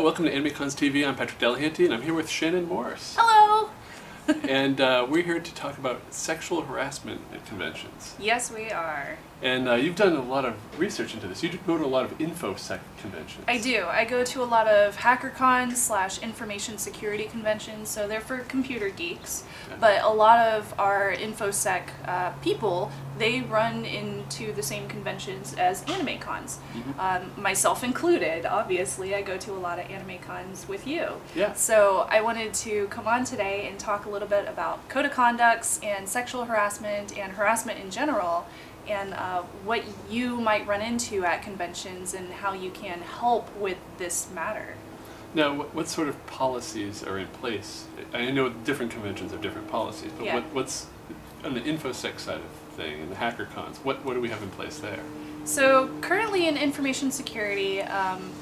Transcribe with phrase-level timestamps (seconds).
[0.00, 1.06] Hi, welcome to AnimeCons TV.
[1.06, 3.16] I'm Patrick Delahanty, and I'm here with Shannon Morris.
[3.18, 3.68] Hello.
[4.48, 8.16] and uh, we're here to talk about sexual harassment at conventions.
[8.18, 9.18] Yes, we are.
[9.42, 11.42] And uh, you've done a lot of research into this.
[11.42, 13.44] You go to a lot of InfoSec conventions.
[13.46, 13.84] I do.
[13.90, 18.88] I go to a lot of HackerCon slash information security conventions, so they're for computer
[18.88, 19.44] geeks.
[19.66, 19.76] Okay.
[19.80, 25.84] But a lot of our InfoSec uh, people, they run into the same conventions as
[25.84, 26.58] anime cons.
[26.74, 26.98] Mhm.
[26.98, 29.14] Um, myself included, obviously.
[29.14, 31.20] I go to a lot of anime cons with you.
[31.36, 31.52] Yeah.
[31.52, 35.12] So I wanted to come on today and talk a little bit about code of
[35.12, 38.46] conducts and sexual harassment and harassment in general
[38.88, 43.76] and uh, what you might run into at conventions and how you can help with
[43.98, 44.74] this matter.
[45.34, 47.84] Now, what, what sort of policies are in place?
[48.12, 50.34] I know different conventions have different policies, but Yeah.
[50.36, 50.86] what, what's
[51.44, 53.76] on the InfoSec side of thing and the HackerCons?
[53.78, 55.00] What, what do we have in place there?
[55.44, 58.32] So currently in information security, um,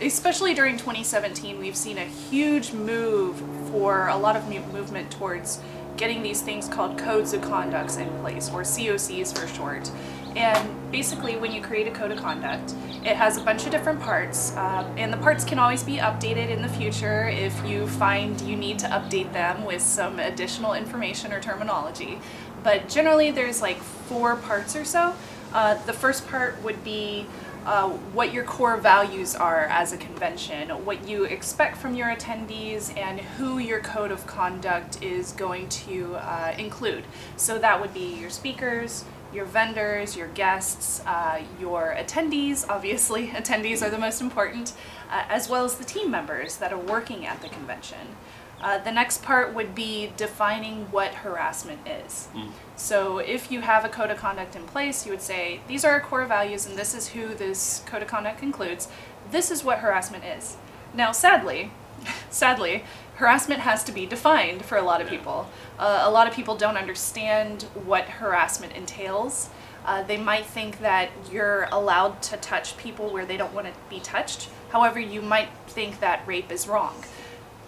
[0.00, 3.36] especially during 2017, we've seen a huge move
[3.70, 5.60] for a lot of movement towards
[5.96, 9.90] getting these things called codes of conducts in place, or COCs for short.
[10.36, 14.00] And basically, when you create a code of conduct, it has a bunch of different
[14.00, 18.38] parts, uh, and the parts can always be updated in the future if you find
[18.42, 22.18] you need to update them with some additional information or terminology.
[22.62, 25.14] But generally, there's like four parts or so.
[25.54, 27.26] Uh, the first part would be
[27.64, 32.96] uh, what your core values are as a convention, what you expect from your attendees,
[32.96, 37.04] and who your code of conduct is going to uh, include.
[37.36, 39.04] So that would be your speakers,
[39.36, 42.66] your vendors, your guests, uh, your attendees.
[42.68, 44.72] Obviously, attendees are the most important,
[45.10, 48.16] uh, as well as the team members that are working at the convention.
[48.58, 52.28] Uh, the next part would be defining what harassment is.
[52.34, 52.48] Mm.
[52.74, 55.92] So, if you have a code of conduct in place, you would say, These are
[55.92, 58.88] our core values, and this is who this code of conduct includes.
[59.30, 60.56] This is what harassment is.
[60.94, 61.70] Now, sadly,
[62.30, 62.84] sadly,
[63.16, 65.48] harassment has to be defined for a lot of people.
[65.78, 69.50] Uh, a lot of people don't understand what harassment entails.
[69.84, 73.72] Uh, they might think that you're allowed to touch people where they don't want to
[73.88, 74.48] be touched.
[74.70, 77.04] However, you might think that rape is wrong.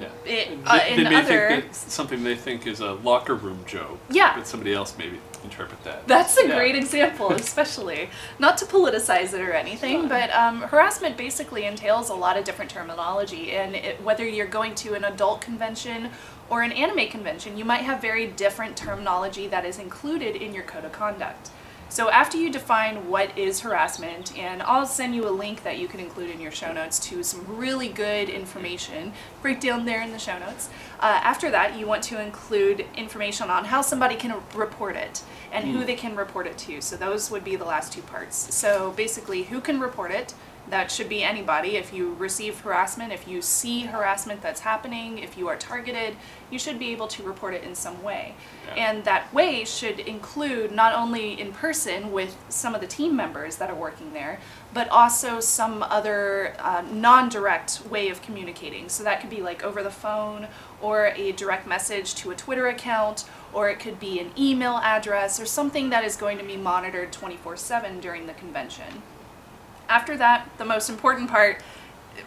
[0.00, 0.04] Yeah.
[0.24, 3.34] It- they, uh, they in may other- think that something they think is a locker
[3.34, 3.98] room joke.
[4.10, 4.34] Yeah.
[4.36, 6.06] But somebody else maybe interpret that.
[6.06, 6.54] That's a Yeah.
[6.56, 8.08] great example, especially.
[8.38, 12.70] Not to politicize it or anything, but um, harassment basically entails a lot of different
[12.70, 13.52] terminology.
[13.52, 16.10] And it, whether you're going to an adult convention
[16.48, 20.64] or an anime convention, you might have very different terminology that is included in your
[20.64, 21.50] code of conduct.
[21.92, 25.88] So after you define what is harassment, and I'll send you a link that you
[25.88, 30.18] can include in your show notes to some really good information, breakdown there in the
[30.18, 30.70] show notes.
[31.00, 35.22] Uh, after that, you want to include information on how somebody can report it
[35.52, 35.86] and who Mm.
[35.86, 36.80] they can report it to.
[36.80, 38.54] So those would be the last two parts.
[38.54, 40.32] So basically, who can report it?
[40.70, 41.76] That should be anybody.
[41.76, 46.16] If you receive harassment, if you see harassment that's happening, if you are targeted,
[46.50, 48.34] you should be able to report it in some way.
[48.68, 48.90] Yeah.
[48.90, 53.56] And that way should include not only in person with some of the team members
[53.56, 54.38] that are working there,
[54.72, 58.88] but also some other uh, non direct way of communicating.
[58.88, 60.46] So that could be like over the phone
[60.80, 65.40] or a direct message to a Twitter account, or it could be an email address
[65.40, 69.02] or something that is going to be monitored 24 7 during the convention.
[69.88, 71.60] After that, the most important part,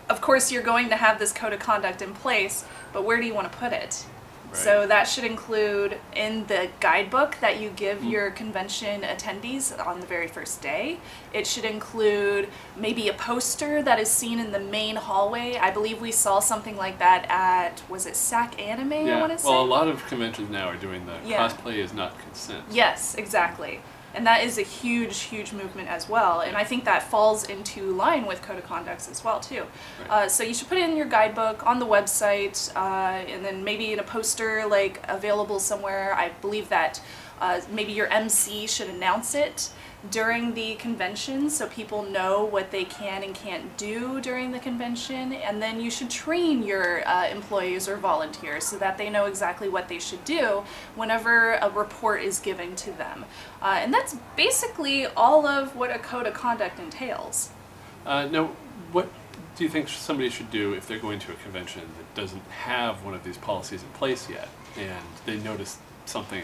[0.09, 3.25] of course, you're going to have this code of conduct in place, but where do
[3.25, 4.05] you want to put it?
[4.53, 8.09] So that should include in the guidebook that you give Mm.
[8.11, 10.99] your convention attendees on the very first day.
[11.33, 15.57] It should include maybe a poster that is seen in the main hallway.
[15.57, 18.93] I believe we saw something like that at was it SacAnime?
[18.93, 19.19] I Yeah.
[19.19, 19.49] want to say.
[19.49, 21.49] Well, a lot of conventions now are doing the Yeah.
[21.49, 22.63] cosplay is not consent.
[22.71, 23.81] Yes, exactly.
[24.15, 26.41] And that is a huge, huge movement as well.
[26.41, 29.65] And I think that falls into line with code of conducts as well too.
[29.99, 30.09] Right.
[30.09, 32.79] Uh, so you should put it in your guidebook on the website, uh,
[33.29, 36.13] and then maybe in a poster like available somewhere.
[36.13, 37.01] I believe that
[37.41, 39.69] uh, maybe your MC should announce it
[40.11, 45.33] during the convention so people know what they can and can't do during the convention.
[45.33, 49.69] And then you should train your uh, employees or volunteers so that they know exactly
[49.69, 50.63] what they should do
[50.95, 53.25] whenever a report is given to them.
[53.61, 57.49] Uh, and that's basically all of what a code of conduct entails.
[58.05, 58.51] Uh, now,
[58.91, 59.09] what
[59.55, 63.03] do you think somebody should do if they're going to a convention that doesn't have
[63.03, 66.43] one of these policies in place yet, and they notice something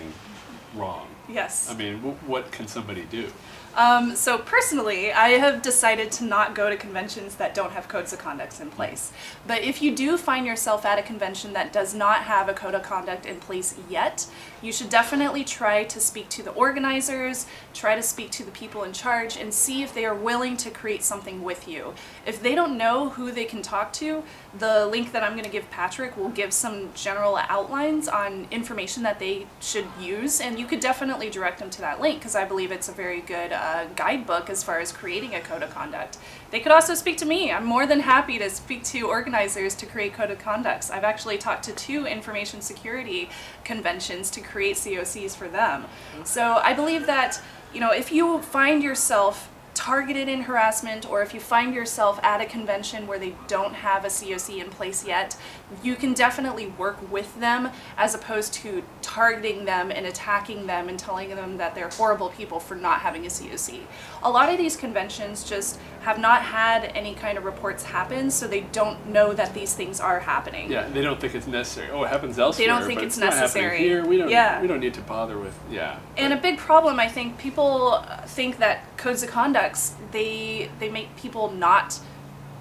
[0.75, 1.07] wrong?
[1.31, 1.69] Yes.
[1.69, 3.31] I mean, w- what can somebody do?
[3.75, 8.12] Um, so personally, I have decided to not go to conventions that don't have codes
[8.12, 9.13] of conduct in place.
[9.48, 12.75] But if you do find yourself at a convention that does not have a code
[12.75, 14.28] of conduct in place yet,
[14.61, 18.83] you should definitely try to speak to the organizers, try to speak to the people
[18.83, 21.93] in charge, and see if they are willing to create something with you.
[22.25, 24.23] If they don't know who they can talk to,
[24.57, 29.03] the link that I'm going to give Patrick will give some general outlines on information
[29.03, 32.45] that they should use, and you could definitely direct them to that link because I
[32.45, 36.17] believe it's a very good uh, guidebook as far as creating a code of conduct.
[36.51, 37.51] They could also speak to me.
[37.51, 40.91] I'm more than happy to speak to organizers to create code of conducts.
[40.91, 43.29] I've actually talked to two information security
[43.63, 45.86] conventions to create COCs for them.
[46.24, 47.42] So I believe that,
[47.74, 52.41] you know, if you find yourself targeted in harassment or if you find yourself at
[52.41, 55.35] a convention where they don't have a COC in place yet,
[55.81, 61.00] you can definitely work with them as opposed to targeting them and attacking them and
[61.00, 63.81] telling them that they're horrible people for not having a COC.
[64.23, 68.47] A lot of these conventions just have not had any kind of reports happen, so
[68.47, 70.71] they don't know that these things are happening.
[70.71, 71.91] Yeah, they don't think it's necessary.
[71.91, 72.68] Oh, it happens elsewhere.
[72.68, 73.77] They don't think it's happening necessary.
[73.77, 74.29] Here, we don't.
[74.29, 74.62] Yeah.
[74.62, 75.57] We don't need to bother with.
[75.69, 76.00] Yeah.
[76.18, 79.29] And a big problem, I think, people think that codes of
[79.61, 81.99] conducts they they make people not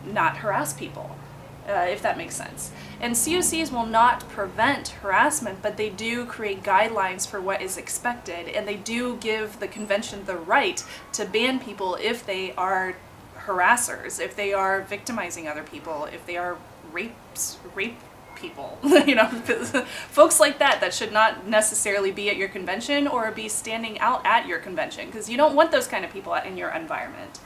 [0.05, 1.14] not harass people,
[1.69, 2.70] uh, if that makes sense.
[3.00, 8.49] And COCs will not prevent harassment, but they do create guidelines for what is expected,
[8.49, 10.82] and they do give the convention the right
[11.12, 12.97] to ban people if they are
[13.41, 16.56] harassers, if they are victimizing other people, if they are
[16.93, 17.99] rapes rape
[18.41, 19.27] people you know
[20.09, 24.25] folks like that that should not necessarily be at your convention or be standing out
[24.25, 27.41] at your convention because you don't want those kind of people in your environment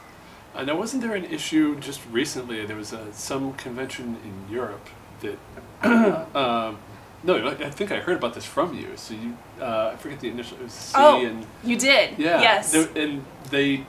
[0.55, 2.65] Uh, now, wasn't there an issue just recently?
[2.65, 4.87] There was a, some convention in Europe
[5.21, 5.39] that.
[6.37, 6.79] um,
[7.25, 8.89] no, I think I heard about this from you.
[8.97, 10.59] So you, uh, I forget the initial.
[10.59, 13.87] It was C oh and you did yeah, yes and they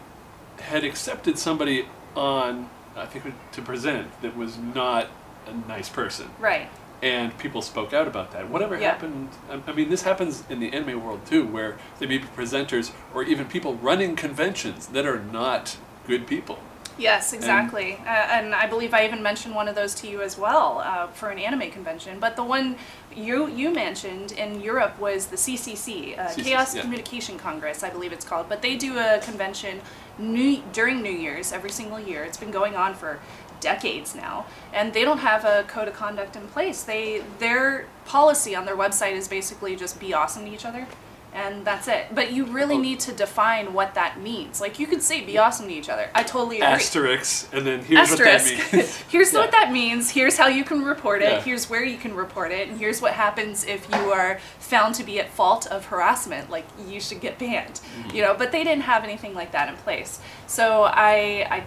[0.59, 1.85] had accepted somebody
[2.15, 5.07] on, I think, to present that was not
[5.47, 6.69] a nice person, right
[7.01, 8.49] and people spoke out about that.
[8.49, 8.91] Whatever Yeah.
[8.91, 9.29] happened?
[9.49, 13.23] I, mean, this happens in the anime world too, where there may be presenters or
[13.23, 15.77] even people running conventions that are not
[16.07, 16.59] good people.
[16.97, 17.99] Yes, exactly.
[18.05, 21.07] uh, and I believe I even mentioned one of those to you as well uh,
[21.07, 22.19] for an anime convention.
[22.19, 22.77] But the one
[23.13, 26.81] you you mentioned in Europe was the CCC, uh, CCC, Chaos yeah.
[26.81, 28.47] Communication Congress, I believe it's called.
[28.47, 29.81] But they do a convention
[30.17, 32.23] new, during New Year's every single year.
[32.23, 33.19] It's been going on for
[33.59, 36.83] decades now, and they don't have a code of conduct in place.
[36.83, 40.87] They their policy on their website is basically just be awesome to each other.
[41.33, 42.15] And that's it.
[42.15, 42.79] But you really Oh.
[42.79, 44.61] need to define what that means.
[44.61, 46.09] Like you could say be awesome to each other.
[46.15, 48.55] I totally agree Asterisks, and then here's asterisk.
[48.57, 48.95] what that means.
[49.09, 49.39] here's Yeah.
[49.41, 50.09] what that means.
[50.11, 51.31] Here's how you can report it.
[51.33, 51.41] Yeah.
[51.41, 52.69] Here's where you can report it.
[52.69, 56.49] And here's what happens if you are found to be at fault of harassment.
[56.49, 57.81] Like you should get banned.
[57.99, 58.15] Mm-hmm.
[58.15, 60.21] You know, but they didn't have anything like that in place.
[60.47, 61.63] So I I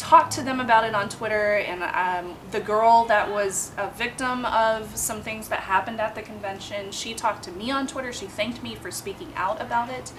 [0.00, 4.46] talked to them about it on Twitter, and um, the girl that was a victim
[4.46, 8.10] of some things that happened at the convention, she talked to me on Twitter.
[8.12, 10.12] She thanked me for speaking out about it.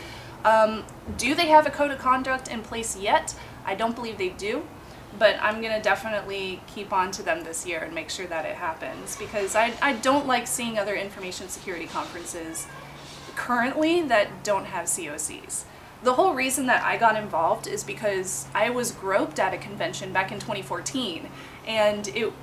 [0.46, 0.84] Um,
[1.18, 3.36] do they have a code of conduct in place yet?
[3.66, 4.68] I don't believe they do,
[5.18, 8.46] but I'm going to definitely keep on to them this year and make sure that
[8.46, 12.68] it happens because I, I don't like seeing other information security conferences
[13.36, 15.66] currently that don't have COCs.
[16.04, 20.12] The whole reason that I got involved is because I was groped at a convention
[20.12, 21.30] back in 2014
[21.68, 22.34] and it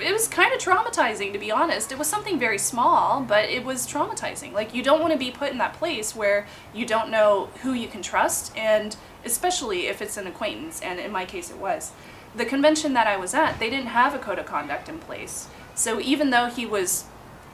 [0.00, 1.92] it was kind of traumatizing to be honest.
[1.92, 4.52] It was something very small, but it was traumatizing.
[4.52, 7.72] Like you don't want to be put in that place where you don't know who
[7.72, 11.92] you can trust and especially if it's an acquaintance and in my case it was.
[12.34, 15.48] The convention that I was at, they didn't have a code of conduct in place.
[15.74, 17.04] So even though he was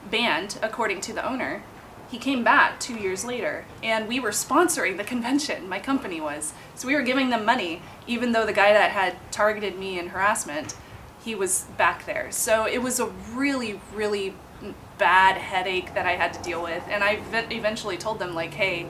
[0.09, 1.63] banned according to the owner,
[2.09, 6.53] he came back two years later and we were sponsoring the convention my company was.
[6.75, 10.09] So we were giving them money even though the guy that had targeted me in
[10.09, 10.75] harassment
[11.23, 12.31] he was back there.
[12.31, 14.35] So it was a really really
[14.97, 18.85] bad headache that i had to deal with and i eventually told them like hey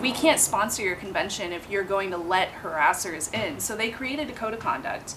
[0.00, 3.60] we can't sponsor your convention if you're going to let harassers in.
[3.60, 5.14] So they created a code of conduct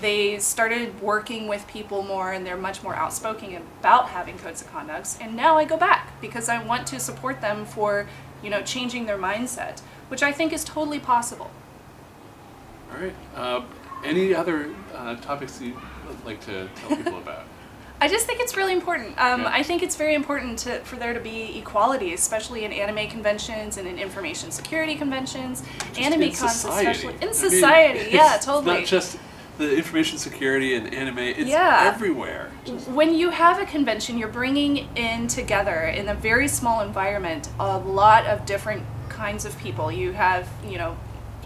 [0.00, 4.70] they started working with people more and they're much more outspoken about having codes of
[4.72, 8.06] conducts and now i go back because i want to support them for
[8.42, 11.50] you know changing their mindset which i think is totally possible
[12.92, 13.14] All right.
[13.36, 13.62] Uh,
[14.04, 15.74] any other uh, topics you'd
[16.26, 17.44] like to tell people about?
[18.00, 19.18] I just think it's really important.
[19.18, 19.48] Um, Yeah.
[19.50, 23.78] I think it's very important to, for there to be equality, especially in anime conventions
[23.78, 25.62] and in information security conventions,
[25.96, 26.90] anime in cons, society.
[26.90, 28.10] especially I in mean, society.
[28.10, 28.80] yeah, it's totally.
[28.80, 29.16] Not just
[29.58, 31.90] the information security and anime; it's Yeah.
[31.94, 32.50] everywhere.
[32.88, 37.78] When you have a convention, you're bringing in together in a very small environment a
[37.78, 39.92] lot of different kinds of people.
[39.92, 40.96] You have, you know,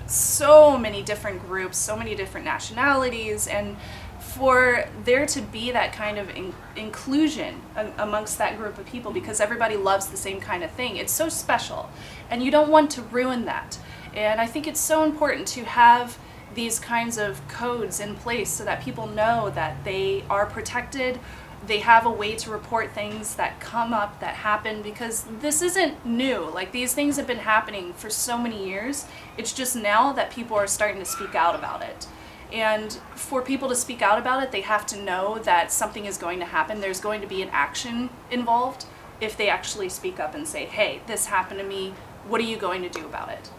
[0.06, 3.76] so many different groups, so many different nationalities, and
[4.18, 9.10] for there to be that kind of in- inclusion a- amongst that group of people
[9.12, 11.88] because everybody loves the same kind of thing, it's so special.
[12.30, 13.78] And you don't want to ruin that.
[14.14, 16.16] And I think it's so important to have
[16.54, 21.18] these kinds of codes in place so that people know that they are protected
[21.66, 26.04] they have a way to report things that come up that happen because this isn't
[26.06, 26.50] new.
[26.50, 29.06] Like these things have been happening for so many years.
[29.36, 32.06] It's just now that people are starting to speak out about it.
[32.52, 36.16] And for people to speak out about it, they have to know that something is
[36.16, 36.80] going to happen.
[36.80, 38.86] There's going to be an action involved
[39.20, 41.92] if they actually speak up and say, hey, this happened to me.
[42.26, 43.50] What are you going to do about it?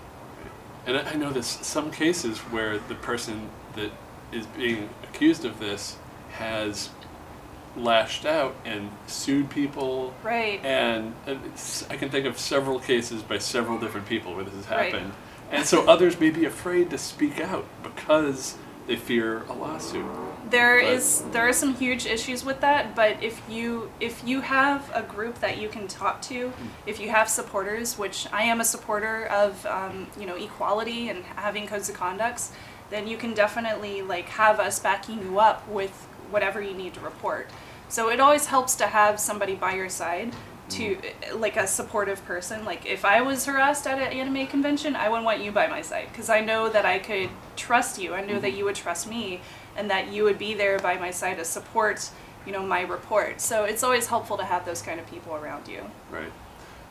[0.86, 3.92] And I know there's some cases where the person that
[4.32, 5.98] is being accused of this
[6.32, 6.90] has
[7.76, 10.14] lashed out and sued people.
[10.24, 10.64] Right.
[10.64, 11.40] And and
[11.90, 14.92] I can think of several cases by several different people where this has Right.
[14.94, 15.14] happened.
[15.52, 18.56] And so others may be afraid to speak out because
[18.90, 20.04] they fear a lawsuit.
[20.50, 24.42] There But- is there are some huge issues with that, but if you if you
[24.42, 26.52] have a group that you can talk to,
[26.88, 31.24] if you have supporters, which I am a supporter of, um, you know, equality and
[31.36, 32.52] having codes of conducts,
[32.90, 37.00] then you can definitely like have us backing you up with whatever you need to
[37.00, 37.48] report.
[37.90, 40.34] So it always helps to have somebody by your side
[40.70, 40.98] to
[41.36, 45.26] like a supportive person like if i was harassed at an anime convention i wouldn't
[45.26, 48.40] want you by my side because i know that i could trust you i know
[48.40, 49.42] that you would trust me
[49.76, 52.10] and that you would be there by my side to support
[52.46, 55.68] you know my report so it's always helpful to have those kind of people around
[55.68, 56.32] you Right.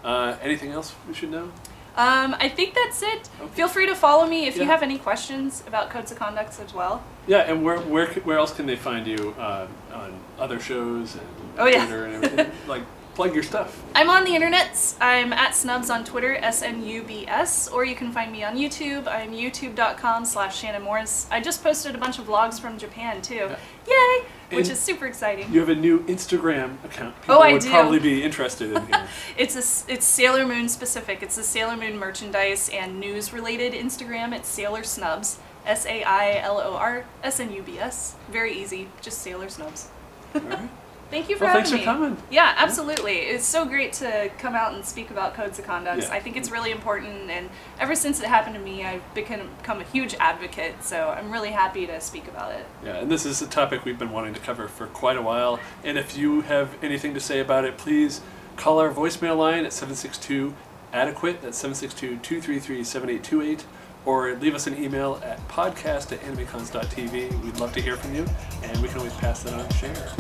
[0.05, 1.51] Uh, anything else we should know?
[1.97, 3.55] um, i think that's it Okay.
[3.55, 6.73] feel free to follow me if you have any questions about codes of conduct as
[6.75, 11.15] well Yeah, and where where where else can they find you uh, on other shows
[11.15, 11.27] and
[11.61, 11.85] Oh, yeah.
[11.85, 12.53] Twitter and everything?
[12.69, 12.83] like
[13.19, 13.83] plug your stuff.
[13.97, 14.95] I'm on the internets.
[15.01, 18.45] I'm at Snubs on Twitter, S N U B S, or you can find me
[18.45, 19.09] on YouTube.
[19.09, 21.27] I'm youtube.com slash Shannon Morris.
[21.29, 23.51] I just posted a bunch of vlogs from Japan too.
[23.89, 24.21] Yay!
[24.51, 25.53] Which And is super exciting.
[25.53, 27.13] You have a new Instagram account.
[27.17, 27.71] Oh, People Oh, I would do.
[27.71, 29.09] probably be interested in here.
[29.37, 31.21] It's a it's Sailor Moon specific.
[31.21, 34.33] It's a Sailor Moon merchandise and news related Instagram.
[34.33, 35.41] It's Sailor Snubs.
[35.67, 38.15] S A I L O R S N U B S.
[38.31, 38.87] Very easy.
[39.03, 39.89] Just Sailor Snubs.
[40.37, 40.71] All right.
[41.11, 41.85] Thank you for Well, having thanks for me.
[41.85, 42.23] coming.
[42.31, 43.15] Yeah, absolutely.
[43.15, 46.03] It's so great to come out and speak about codes of conduct.
[46.03, 46.13] Yeah.
[46.13, 47.49] I think it's really important, and
[47.81, 50.83] ever since it happened to me, I've become, become a huge advocate.
[50.85, 52.67] So I'm really happy to speak about it.
[52.85, 55.59] Yeah, and this is a topic we've been wanting to cover for quite a while.
[55.83, 58.21] And if you have anything to say about it, please
[58.57, 60.55] call our voicemail line at 762
[60.93, 61.41] adequate.
[61.41, 63.65] That's 762 233 7828.
[64.05, 67.43] Or leave us an email at podcast at animecons.tv.
[67.45, 68.27] We'd love to hear from you,
[68.63, 70.13] and we can always pass that on to share.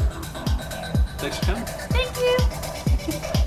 [1.19, 1.65] Thanks for coming.
[1.65, 3.33] Thank you.